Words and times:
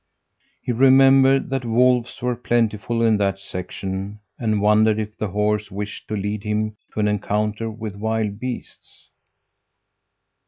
He 0.63 0.71
remembered 0.71 1.51
that 1.51 1.63
wolves 1.63 2.23
were 2.23 2.35
plentiful 2.35 3.03
in 3.03 3.17
that 3.17 3.37
section 3.37 4.19
and 4.39 4.59
wondered 4.59 4.97
if 4.97 5.15
the 5.15 5.27
horse 5.27 5.69
wished 5.69 6.07
to 6.07 6.15
lead 6.17 6.43
him 6.43 6.75
to 6.95 6.99
an 7.01 7.07
encounter 7.07 7.69
with 7.69 7.95
wild 7.95 8.39
beasts. 8.39 9.11